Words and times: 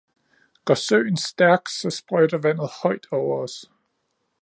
går 0.65 0.73
søen 0.73 1.17
stærk 1.17 1.67
så 1.67 1.89
sprøjter 1.89 2.37
vandet 2.37 2.69
højt 2.83 3.07
over 3.11 3.43
os. 3.43 3.69